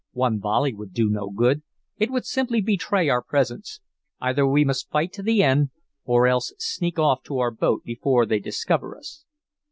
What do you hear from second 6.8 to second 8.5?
off to our boat before they